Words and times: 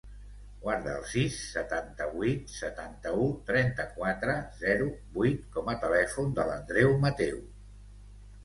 Guarda 0.61 0.93
el 0.99 1.03
sis, 1.09 1.35
setanta-vuit, 1.57 2.49
setanta-u, 2.61 3.27
trenta-quatre, 3.51 4.39
zero, 4.65 4.89
vuit 5.19 5.47
com 5.59 5.71
a 5.75 5.79
telèfon 5.85 6.37
de 6.41 6.47
l'Andreu 6.51 6.97
Mateu. 7.07 7.39